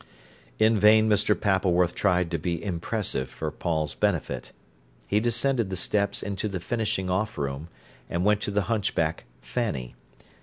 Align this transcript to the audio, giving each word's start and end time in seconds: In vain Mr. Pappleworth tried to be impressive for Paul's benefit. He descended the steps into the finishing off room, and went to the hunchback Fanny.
In 0.57 0.79
vain 0.79 1.07
Mr. 1.07 1.39
Pappleworth 1.39 1.93
tried 1.93 2.31
to 2.31 2.39
be 2.39 2.65
impressive 2.65 3.29
for 3.29 3.51
Paul's 3.51 3.93
benefit. 3.93 4.51
He 5.05 5.19
descended 5.19 5.69
the 5.69 5.75
steps 5.75 6.23
into 6.23 6.49
the 6.49 6.59
finishing 6.59 7.07
off 7.07 7.37
room, 7.37 7.67
and 8.09 8.25
went 8.25 8.41
to 8.41 8.49
the 8.49 8.63
hunchback 8.63 9.25
Fanny. 9.43 9.93